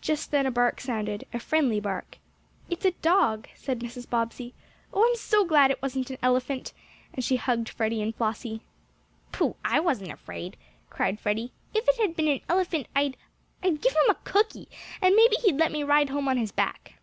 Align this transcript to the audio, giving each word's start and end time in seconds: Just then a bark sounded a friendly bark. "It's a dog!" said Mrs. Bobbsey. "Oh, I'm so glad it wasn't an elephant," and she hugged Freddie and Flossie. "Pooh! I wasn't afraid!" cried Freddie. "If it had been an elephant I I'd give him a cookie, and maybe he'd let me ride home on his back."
Just 0.00 0.30
then 0.30 0.46
a 0.46 0.52
bark 0.52 0.80
sounded 0.80 1.26
a 1.34 1.40
friendly 1.40 1.80
bark. 1.80 2.18
"It's 2.70 2.84
a 2.84 2.92
dog!" 2.92 3.48
said 3.56 3.80
Mrs. 3.80 4.08
Bobbsey. 4.08 4.54
"Oh, 4.92 5.02
I'm 5.04 5.16
so 5.16 5.44
glad 5.44 5.72
it 5.72 5.82
wasn't 5.82 6.10
an 6.10 6.18
elephant," 6.22 6.72
and 7.12 7.24
she 7.24 7.34
hugged 7.34 7.68
Freddie 7.70 8.00
and 8.00 8.14
Flossie. 8.14 8.60
"Pooh! 9.32 9.56
I 9.64 9.80
wasn't 9.80 10.12
afraid!" 10.12 10.56
cried 10.90 11.18
Freddie. 11.18 11.50
"If 11.74 11.88
it 11.88 11.96
had 12.00 12.14
been 12.14 12.28
an 12.28 12.42
elephant 12.48 12.86
I 12.94 13.14
I'd 13.64 13.80
give 13.82 13.94
him 13.94 14.10
a 14.10 14.14
cookie, 14.22 14.68
and 15.02 15.16
maybe 15.16 15.34
he'd 15.42 15.56
let 15.56 15.72
me 15.72 15.82
ride 15.82 16.10
home 16.10 16.28
on 16.28 16.36
his 16.36 16.52
back." 16.52 16.94